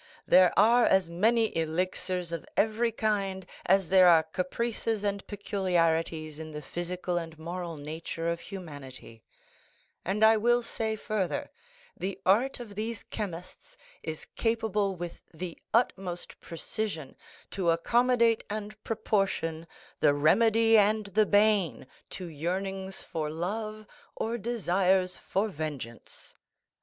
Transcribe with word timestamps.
There 0.25 0.51
are 0.57 0.83
as 0.85 1.11
many 1.11 1.55
elixirs 1.55 2.31
of 2.31 2.43
every 2.57 2.91
kind 2.91 3.45
as 3.67 3.89
there 3.89 4.07
are 4.07 4.23
caprices 4.23 5.03
and 5.03 5.21
peculiarities 5.27 6.39
in 6.39 6.49
the 6.49 6.61
physical 6.63 7.19
and 7.19 7.37
moral 7.37 7.77
nature 7.77 8.27
of 8.27 8.39
humanity; 8.39 9.21
and 10.03 10.23
I 10.25 10.37
will 10.37 10.63
say 10.63 10.95
further—the 10.95 12.19
art 12.25 12.59
of 12.59 12.73
these 12.73 13.03
chemists 13.03 13.77
is 14.01 14.25
capable 14.35 14.95
with 14.95 15.21
the 15.35 15.55
utmost 15.71 16.39
precision 16.39 17.15
to 17.51 17.69
accommodate 17.69 18.43
and 18.49 18.83
proportion 18.83 19.67
the 19.99 20.15
remedy 20.15 20.79
and 20.79 21.05
the 21.05 21.27
bane 21.27 21.85
to 22.09 22.25
yearnings 22.25 23.03
for 23.03 23.29
love 23.29 23.85
or 24.15 24.39
desires 24.39 25.15
for 25.15 25.47
vengeance." 25.47 26.33